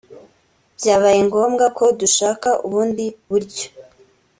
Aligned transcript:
byabaye 0.77 1.19
ngombwa 1.27 1.65
ko 1.77 1.85
dushaka 1.99 2.49
ubundi 2.65 3.05
buryo 3.29 3.67